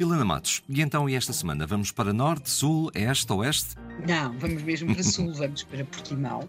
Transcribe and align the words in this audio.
Helena 0.00 0.24
Matos, 0.24 0.62
e 0.68 0.80
então 0.80 1.08
e 1.08 1.16
esta 1.16 1.32
semana? 1.32 1.66
Vamos 1.66 1.90
para 1.90 2.12
norte, 2.12 2.48
sul, 2.50 2.90
este, 2.94 3.32
oeste? 3.32 3.74
Não, 4.06 4.32
vamos 4.38 4.62
mesmo 4.62 4.94
para 4.94 5.02
sul, 5.02 5.34
vamos 5.38 5.64
para 5.64 5.84
Portimão. 5.84 6.48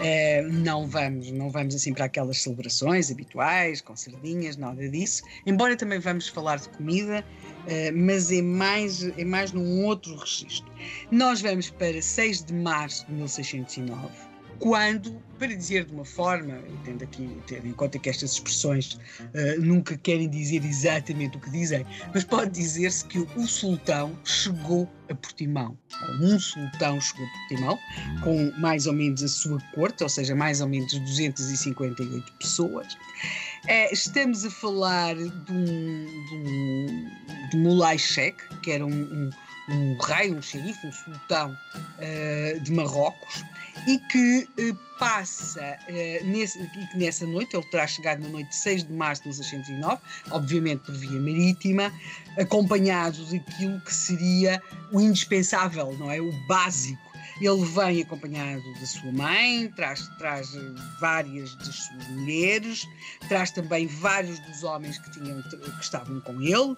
É, 0.00 0.42
não 0.42 0.86
vamos, 0.86 1.30
não 1.32 1.50
vamos 1.50 1.74
assim 1.74 1.92
para 1.92 2.04
aquelas 2.04 2.40
celebrações 2.42 3.10
habituais, 3.10 3.80
com 3.80 3.96
sardinhas, 3.96 4.56
nada 4.56 4.88
disso. 4.88 5.22
Embora 5.44 5.76
também 5.76 5.98
vamos 5.98 6.28
falar 6.28 6.58
de 6.58 6.68
comida, 6.68 7.24
é, 7.66 7.90
mas 7.90 8.30
é 8.30 8.40
mais, 8.40 9.02
é 9.18 9.24
mais 9.24 9.52
num 9.52 9.84
outro 9.84 10.14
registro. 10.16 10.70
Nós 11.10 11.40
vamos 11.40 11.70
para 11.70 12.00
6 12.00 12.44
de 12.44 12.54
março 12.54 13.06
de 13.06 13.12
1609 13.12 14.27
quando, 14.58 15.22
para 15.38 15.54
dizer 15.54 15.84
de 15.84 15.92
uma 15.92 16.04
forma, 16.04 16.58
tendo 16.84 17.04
aqui 17.04 17.30
tendo 17.46 17.66
em 17.66 17.72
conta 17.72 17.98
que 17.98 18.08
estas 18.08 18.32
expressões 18.32 18.94
uh, 18.94 19.60
nunca 19.60 19.96
querem 19.96 20.28
dizer 20.28 20.64
exatamente 20.64 21.36
o 21.36 21.40
que 21.40 21.50
dizem, 21.50 21.86
mas 22.12 22.24
pode 22.24 22.50
dizer-se 22.50 23.04
que 23.04 23.18
o 23.18 23.46
sultão 23.46 24.18
chegou 24.24 24.88
a 25.08 25.14
Portimão, 25.14 25.78
um 26.20 26.38
sultão 26.38 27.00
chegou 27.00 27.24
a 27.24 27.30
Portimão, 27.30 27.78
com 28.22 28.52
mais 28.60 28.86
ou 28.86 28.92
menos 28.92 29.22
a 29.22 29.28
sua 29.28 29.58
corte, 29.74 30.02
ou 30.02 30.08
seja, 30.08 30.34
mais 30.34 30.60
ou 30.60 30.68
menos 30.68 30.92
258 30.92 32.32
pessoas. 32.34 32.94
Uh, 32.94 33.92
estamos 33.92 34.44
a 34.44 34.50
falar 34.50 35.14
de 35.14 35.52
um, 35.52 36.06
de 36.28 36.34
um, 36.34 37.10
de 37.50 37.56
Mulai 37.56 37.98
Sheikh, 37.98 38.38
que 38.62 38.72
era 38.72 38.84
um, 38.84 38.90
um 38.90 39.30
um 39.68 39.96
rei, 39.98 40.32
um 40.32 40.40
xerife, 40.40 40.86
um 40.86 40.92
sultão 40.92 41.56
uh, 41.98 42.60
de 42.60 42.72
Marrocos, 42.72 43.44
e 43.88 43.98
que 43.98 44.46
uh, 44.60 44.78
passa 44.98 45.78
uh, 45.88 46.26
nesse, 46.26 46.60
e 46.60 46.86
que 46.88 46.98
nessa 46.98 47.26
noite, 47.26 47.56
ele 47.56 47.64
terá 47.70 47.86
chegado 47.86 48.20
na 48.20 48.28
noite 48.28 48.50
de 48.50 48.56
6 48.56 48.84
de 48.84 48.92
março 48.92 49.22
de 49.22 49.28
1609, 49.28 49.98
obviamente 50.30 50.80
por 50.80 50.94
via 50.94 51.18
marítima, 51.18 51.90
acompanhado 52.38 53.24
daquilo 53.24 53.80
que 53.80 53.94
seria 53.94 54.62
o 54.92 55.00
indispensável, 55.00 55.96
não 55.98 56.12
é? 56.12 56.20
O 56.20 56.30
básico 56.46 57.07
ele 57.40 57.64
vem 57.64 58.02
acompanhado 58.02 58.62
da 58.80 58.86
sua 58.86 59.12
mãe, 59.12 59.68
traz, 59.76 60.08
traz 60.18 60.56
várias 61.00 61.54
das 61.56 61.74
suas 61.74 62.08
mulheres, 62.08 62.86
traz 63.28 63.50
também 63.50 63.86
vários 63.86 64.38
dos 64.40 64.62
homens 64.64 64.98
que, 64.98 65.10
tinham, 65.12 65.42
que 65.42 65.80
estavam 65.80 66.20
com 66.20 66.40
ele, 66.40 66.76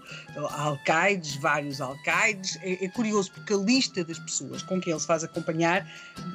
alcaides, 0.51 1.37
vários 1.37 1.81
alcaides. 1.81 2.59
É, 2.63 2.85
é 2.85 2.89
curioso 2.89 3.33
porque 3.33 3.55
a 3.55 3.57
lista 3.57 4.05
das 4.05 4.19
pessoas 4.19 4.63
com 4.63 4.81
quem 4.81 4.93
ele 4.93 5.01
se 5.01 5.07
faz 5.07 5.25
acompanhar 5.25 5.87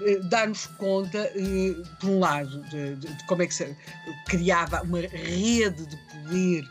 eh, 0.02 0.20
dá-nos 0.24 0.66
conta, 0.78 1.18
eh, 1.36 1.76
por 2.00 2.10
um 2.10 2.20
lado, 2.20 2.62
de, 2.70 2.96
de, 2.96 3.08
de 3.08 3.28
como 3.28 3.44
é 3.44 3.48
que 3.48 3.54
se 3.54 3.76
criava 4.26 4.82
uma 4.82 5.02
rede 5.02 5.86
de 5.86 5.98
poder 5.98 6.68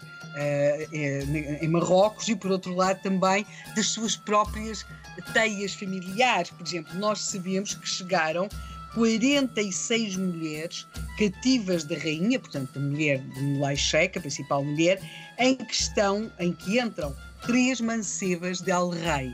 em 0.93 1.69
Marrocos 1.69 2.29
e, 2.29 2.37
por 2.37 2.51
outro 2.51 2.75
lado, 2.75 3.01
também 3.03 3.47
das 3.77 3.87
suas 3.87 4.17
próprias 4.17 4.85
teias 5.33 5.75
familiares. 5.75 6.51
Por 6.51 6.67
exemplo, 6.67 6.95
nós 6.99 7.21
sabemos 7.21 7.75
que 7.75 7.89
chegaram 7.89 8.49
46 8.95 10.17
mulheres 10.17 10.87
cativas 11.19 11.85
da 11.85 11.97
rainha, 11.97 12.39
portanto, 12.39 12.73
da 12.73 12.81
mulher 12.81 13.19
de 13.19 13.41
Mulai 13.41 13.77
Sheikh, 13.77 14.19
a 14.19 14.21
principal 14.21 14.65
mulher, 14.65 15.01
em 15.39 15.57
questão 15.57 16.31
em 16.39 16.53
que 16.53 16.81
entram 16.81 17.15
três 17.47 17.81
mancebas 17.81 18.61
de 18.61 18.71
Al-Rei. 18.71 19.33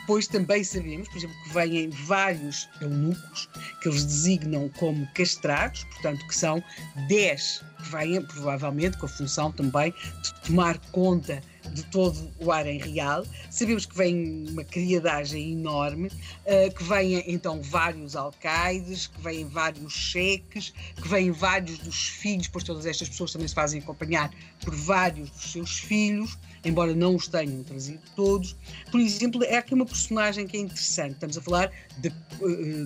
Depois 0.00 0.26
também 0.26 0.64
sabemos, 0.64 1.06
por 1.08 1.18
exemplo, 1.18 1.36
que 1.44 1.52
vêm 1.52 1.90
vários 1.90 2.68
eunucos, 2.80 3.48
que 3.80 3.88
eles 3.88 4.04
designam 4.04 4.68
como 4.78 5.06
castrados, 5.12 5.84
portanto, 5.84 6.26
que 6.26 6.34
são 6.34 6.62
10 7.08 7.62
que 7.78 7.90
vêm 7.90 8.20
provavelmente 8.22 8.98
com 8.98 9.06
a 9.06 9.08
função 9.08 9.50
também 9.52 9.94
de 10.22 10.34
tomar 10.46 10.78
conta 10.90 11.40
de 11.72 11.82
todo 11.84 12.30
o 12.38 12.50
harém 12.50 12.78
real. 12.78 13.24
Sabemos 13.50 13.86
que 13.86 13.96
vem 13.96 14.46
uma 14.48 14.64
criadagem 14.64 15.52
enorme, 15.52 16.08
uh, 16.08 16.74
que 16.74 16.82
vêm 16.84 17.22
então 17.26 17.60
vários 17.62 18.16
alcaides, 18.16 19.06
que 19.06 19.20
vêm 19.20 19.46
vários 19.46 19.92
cheques, 19.92 20.72
que 20.96 21.08
vêm 21.08 21.30
vários 21.30 21.78
dos 21.78 22.08
filhos, 22.08 22.48
pois 22.48 22.64
todas 22.64 22.86
estas 22.86 23.08
pessoas 23.08 23.32
também 23.32 23.48
se 23.48 23.54
fazem 23.54 23.80
acompanhar 23.80 24.30
por 24.64 24.74
vários 24.74 25.30
dos 25.30 25.52
seus 25.52 25.78
filhos, 25.78 26.38
embora 26.64 26.94
não 26.94 27.14
os 27.14 27.28
tenham 27.28 27.62
trazido 27.62 28.02
todos. 28.16 28.56
Por 28.90 29.00
exemplo, 29.00 29.44
é 29.44 29.58
aqui 29.58 29.74
uma 29.74 29.86
personagem 29.86 30.46
que 30.46 30.56
é 30.56 30.60
interessante. 30.60 31.14
Estamos 31.14 31.38
a 31.38 31.40
falar 31.40 31.70
eh, 32.02 32.10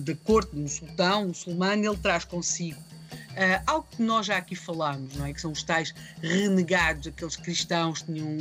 da 0.01 0.15
corte 0.15 0.55
de 0.55 0.61
um 0.61 0.67
sultão, 0.67 1.23
um 1.23 1.27
muçulmano, 1.29 1.85
ele 1.85 1.97
traz 1.97 2.25
consigo 2.25 2.77
Uh, 3.33 3.63
algo 3.65 3.87
que 3.89 4.03
nós 4.03 4.27
já 4.27 4.37
aqui 4.37 4.55
falámos, 4.55 5.15
não 5.15 5.25
é? 5.25 5.33
que 5.33 5.41
são 5.41 5.51
os 5.51 5.63
tais 5.63 5.93
renegados, 6.21 7.07
aqueles 7.07 7.35
cristãos 7.35 8.03
que 8.03 8.13
tinham 8.13 8.37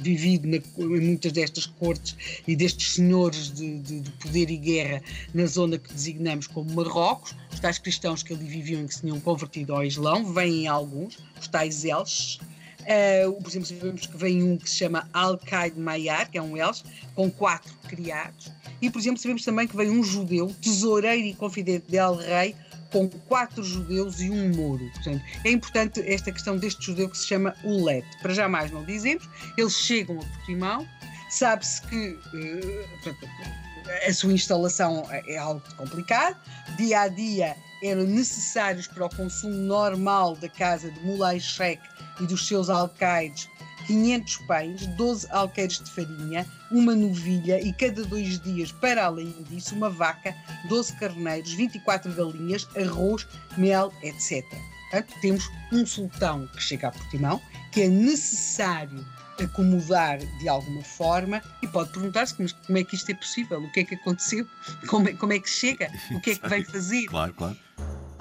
vivido 0.00 0.48
na, 0.48 0.56
em 0.56 1.00
muitas 1.00 1.30
destas 1.30 1.66
cortes 1.66 2.16
e 2.44 2.56
destes 2.56 2.94
senhores 2.94 3.52
de, 3.52 3.78
de, 3.78 4.00
de, 4.00 4.10
poder 4.12 4.50
e 4.50 4.56
guerra 4.56 5.02
na 5.32 5.46
zona 5.46 5.78
que 5.78 5.92
designamos 5.92 6.48
como 6.48 6.68
Marrocos, 6.74 7.32
os 7.52 7.60
tais 7.60 7.78
cristãos 7.78 8.24
que 8.24 8.32
ali 8.32 8.44
viviam 8.44 8.82
e 8.82 8.88
que 8.88 8.94
se 8.94 9.02
tinham 9.02 9.20
convertido 9.20 9.72
ao 9.72 9.84
Islão, 9.84 10.32
vêm 10.32 10.66
alguns, 10.66 11.16
os 11.40 11.46
tais 11.46 11.84
Elches. 11.84 12.40
Uh, 12.80 13.40
por 13.40 13.48
exemplo, 13.48 13.68
sabemos 13.68 14.06
que 14.06 14.16
vem 14.16 14.42
um 14.42 14.58
que 14.58 14.68
se 14.68 14.76
chama 14.78 15.08
Al-Qaid 15.12 15.78
Mayar, 15.78 16.28
que 16.28 16.36
é 16.36 16.42
um 16.42 16.56
Elche, 16.56 16.82
com 17.14 17.30
quatro 17.30 17.72
criados. 17.86 18.50
E, 18.82 18.90
por 18.90 18.98
exemplo, 18.98 19.18
sabemos 19.18 19.44
também 19.44 19.66
que 19.66 19.76
vem 19.76 19.88
um 19.88 20.02
judeu, 20.02 20.54
tesoureiro 20.60 21.26
e 21.28 21.34
confidente 21.34 21.86
de 21.88 21.96
El-Rei, 21.96 22.54
com 22.94 23.08
quatro 23.08 23.64
judeus 23.64 24.20
e 24.20 24.30
um 24.30 24.54
moro. 24.54 24.88
Portanto, 24.92 25.20
é 25.44 25.50
importante 25.50 26.00
esta 26.06 26.30
questão 26.30 26.56
deste 26.56 26.86
judeu 26.86 27.10
que 27.10 27.18
se 27.18 27.26
chama 27.26 27.52
Ulet. 27.64 28.06
Para 28.22 28.32
jamais 28.32 28.70
não 28.70 28.84
dizemos, 28.84 29.28
eles 29.58 29.72
chegam 29.72 30.20
a 30.20 30.24
Portimão, 30.24 30.88
sabe-se 31.28 31.82
que 31.82 32.10
uh, 32.10 34.08
a 34.08 34.14
sua 34.14 34.32
instalação 34.32 35.04
é 35.10 35.36
algo 35.36 35.60
complicado, 35.76 36.36
dia 36.76 37.00
a 37.00 37.08
dia 37.08 37.56
eram 37.82 38.04
necessários 38.04 38.86
para 38.86 39.06
o 39.06 39.10
consumo 39.16 39.54
normal 39.54 40.36
da 40.36 40.48
casa 40.48 40.88
de 40.88 41.00
Mulay 41.00 41.40
Sheikh 41.40 41.82
e 42.20 42.26
dos 42.26 42.46
seus 42.46 42.70
alcaides 42.70 43.48
500 43.86 44.36
pães, 44.46 44.86
12 44.86 45.26
alqueires 45.30 45.80
de 45.80 45.90
farinha, 45.90 46.46
uma 46.70 46.94
novilha 46.94 47.60
e 47.60 47.72
cada 47.72 48.04
dois 48.04 48.38
dias, 48.40 48.72
para 48.72 49.04
além 49.04 49.32
disso, 49.48 49.74
uma 49.74 49.90
vaca, 49.90 50.34
12 50.68 50.96
carneiros, 50.96 51.52
24 51.52 52.12
galinhas, 52.12 52.68
arroz, 52.76 53.26
mel, 53.56 53.92
etc. 54.02 54.44
Portanto, 54.90 55.14
temos 55.20 55.50
um 55.72 55.84
sultão 55.84 56.46
que 56.48 56.62
chega 56.62 56.88
a 56.88 56.92
Portimão, 56.92 57.40
que 57.72 57.82
é 57.82 57.88
necessário 57.88 59.04
acomodar 59.42 60.18
de 60.18 60.48
alguma 60.48 60.82
forma 60.82 61.42
e 61.60 61.66
pode 61.66 61.90
perguntar-se 61.90 62.34
como, 62.34 62.78
é 62.78 62.84
que 62.84 62.94
isto 62.94 63.10
é 63.10 63.14
possível, 63.14 63.60
o 63.60 63.72
que 63.72 63.80
é 63.80 63.84
que 63.84 63.94
aconteceu, 63.96 64.46
como 64.86 65.08
é, 65.08 65.12
como 65.12 65.32
é 65.32 65.38
que 65.38 65.50
chega, 65.50 65.90
o 66.12 66.20
que 66.20 66.30
é 66.30 66.34
que 66.36 66.48
vai 66.48 66.62
fazer. 66.62 67.06
Claro, 67.06 67.34
claro. 67.34 67.56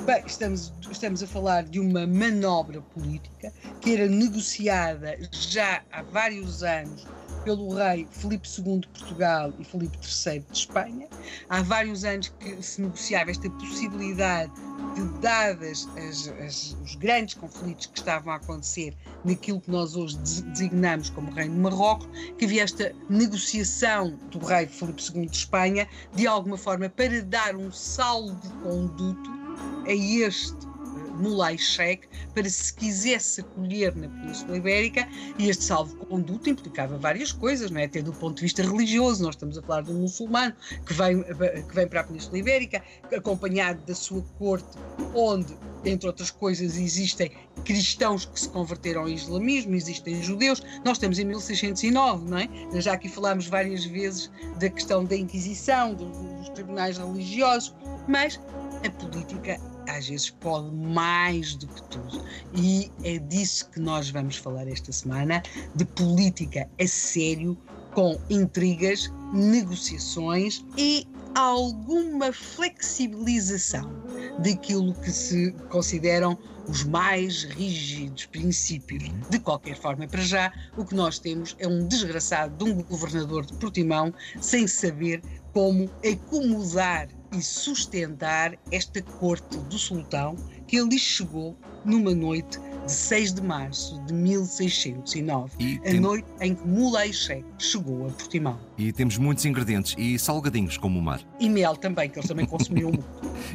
Bem, 0.06 0.22
estamos, 0.26 0.74
estamos 0.92 1.24
a 1.24 1.28
falar 1.28 1.64
de 1.64 1.80
uma 1.80 2.06
manobra 2.06 2.82
política 2.82 3.54
que 3.80 3.94
era 3.94 4.06
negociada 4.06 5.18
já 5.32 5.82
há 5.94 6.04
vários 6.04 6.62
anos 6.62 7.08
pelo 7.46 7.74
rei 7.74 8.06
Filipe 8.12 8.46
II 8.46 8.80
de 8.80 8.88
Portugal 8.90 9.54
e 9.58 9.64
Filipe 9.64 9.98
III 9.98 10.40
de 10.42 10.58
Espanha. 10.58 11.08
Há 11.48 11.62
vários 11.62 12.04
anos 12.04 12.34
que 12.38 12.62
se 12.62 12.82
negociava 12.82 13.32
esta 13.32 13.50
possibilidade 13.52 14.52
de, 14.94 15.22
dadas 15.22 15.88
as, 15.96 16.28
as, 16.46 16.78
os 16.84 16.96
grandes 16.96 17.36
conflitos 17.36 17.86
que 17.86 17.98
estavam 17.98 18.34
a 18.34 18.36
acontecer 18.36 18.94
naquilo 19.24 19.62
que 19.62 19.72
nós 19.72 19.96
hoje 19.96 20.18
designamos 20.18 21.12
como 21.12 21.32
Reino 21.32 21.56
de 21.56 21.62
Marrocos, 21.62 22.10
que 22.38 22.44
havia 22.44 22.64
esta 22.64 22.94
negociação 23.10 24.20
do 24.30 24.40
rei 24.40 24.68
Filipe 24.68 25.02
II 25.02 25.28
de 25.28 25.38
Espanha, 25.38 25.88
de 26.14 26.28
alguma 26.28 26.58
forma, 26.58 26.90
para 26.90 27.22
dar 27.22 27.56
um 27.56 27.72
saldo 27.72 28.36
de 28.36 28.50
conduto 28.64 29.43
a 29.86 29.92
este 29.92 30.74
Mulai 31.16 31.58
Sheikh 31.58 32.08
para 32.34 32.50
se 32.50 32.74
quisesse 32.74 33.42
acolher 33.42 33.96
na 33.96 34.08
Península 34.08 34.58
Ibérica 34.58 35.08
e 35.38 35.50
este 35.50 35.64
salvo-conduto 35.64 36.50
implicava 36.50 36.98
várias 36.98 37.32
coisas, 37.32 37.70
não 37.70 37.80
é? 37.80 37.86
até 37.86 38.02
do 38.02 38.12
ponto 38.14 38.38
de 38.38 38.42
vista 38.44 38.64
religioso, 38.64 39.24
nós 39.24 39.36
estamos 39.36 39.58
a 39.58 39.62
falar 39.62 39.82
de 39.82 39.92
um 39.92 40.02
muçulmano 40.02 40.54
que 40.86 40.94
vem, 40.94 41.24
que 41.24 41.76
vem 41.76 41.88
para 41.88 42.02
a 42.02 42.04
Península 42.04 42.38
Ibérica 42.38 42.84
acompanhado 43.16 43.86
da 43.86 43.94
sua 43.94 44.24
corte, 44.40 44.78
onde, 45.14 45.56
entre 45.86 46.08
outras 46.08 46.32
coisas, 46.32 46.78
existem 46.78 47.32
cristãos 47.64 48.26
que 48.26 48.40
se 48.40 48.50
converteram 48.50 49.02
ao 49.02 49.10
islamismo, 49.10 49.76
existem 49.76 50.22
judeus, 50.24 50.64
nós 50.84 50.98
estamos 50.98 51.20
em 51.20 51.26
1609, 51.26 52.30
não 52.30 52.38
é? 52.38 52.50
Já 52.82 52.94
aqui 52.94 53.08
falámos 53.08 53.48
várias 53.48 53.86
vezes 53.86 54.32
da 54.60 54.70
questão 54.70 55.06
da 55.06 55.16
Inquisição, 55.16 55.94
dos, 55.94 56.18
dos 56.18 56.50
tribunais 56.50 56.98
religiosos, 56.98 57.74
mas 58.08 58.40
a 58.86 58.90
política 58.92 59.60
às 59.88 60.08
vezes 60.08 60.30
pode 60.30 60.74
mais 60.76 61.56
do 61.56 61.68
que 61.68 61.84
tudo. 61.84 62.24
E 62.54 62.92
é 63.04 63.18
disso 63.20 63.70
que 63.70 63.80
nós 63.80 64.10
vamos 64.10 64.38
falar 64.38 64.68
esta 64.68 64.92
semana, 64.92 65.42
de 65.76 65.86
política 65.86 66.70
a 66.80 66.88
sério 66.88 67.58
com 67.94 68.20
intrigas, 68.30 69.12
negociações 69.34 70.66
e 70.78 71.08
alguma 71.36 72.32
flexibilização 72.32 73.92
daquilo 74.40 74.94
que 74.96 75.12
se 75.12 75.52
consideram 75.70 76.38
os 76.68 76.84
mais 76.84 77.44
rígidos 77.44 78.26
princípios. 78.28 79.04
De 79.30 79.40
qualquer 79.40 79.76
forma, 79.76 80.08
para 80.08 80.22
já, 80.22 80.52
o 80.78 80.86
que 80.86 80.96
nós 80.96 81.20
temos 81.20 81.56
é 81.60 81.68
um 81.68 81.88
desgraçado 81.88 82.64
de 82.64 82.72
um 82.72 82.82
governador 82.84 83.46
de 83.46 83.54
Portimão 83.54 84.14
sem 84.40 84.68
saber 84.68 85.22
como 85.52 85.90
acomodar 86.04 87.10
e 87.34 87.42
sustentar 87.42 88.58
esta 88.72 89.02
corte 89.02 89.58
do 89.58 89.78
sultão 89.78 90.36
que 90.68 90.78
ali 90.78 90.98
chegou 90.98 91.58
numa 91.84 92.14
noite 92.14 92.60
de 92.86 92.92
6 92.92 93.34
de 93.34 93.42
março 93.42 94.02
de 94.06 94.14
1609, 94.14 95.52
e 95.60 95.78
a 95.78 95.82
tem... 95.82 96.00
noite 96.00 96.28
em 96.42 96.56
que 96.56 96.68
Mulei 96.68 97.14
Sheikh 97.14 97.46
chegou 97.58 98.08
a 98.08 98.12
Portimão. 98.12 98.60
E 98.78 98.92
temos 98.92 99.18
muitos 99.18 99.46
ingredientes 99.46 99.96
e 99.98 100.18
salgadinhos 100.20 100.78
como 100.78 101.00
o 101.00 101.02
mar. 101.02 101.22
E 101.40 101.50
mel 101.50 101.76
também, 101.76 102.10
que 102.10 102.20
eles 102.20 102.28
também 102.28 102.46
consumiam 102.46 102.92
muito. 102.92 103.06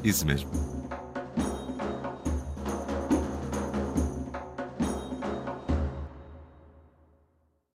Isso 0.02 0.26
mesmo. 0.26 0.77